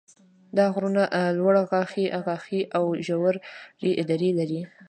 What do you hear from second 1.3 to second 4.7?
لوړ غاښي غاښي او ژورې درې لري.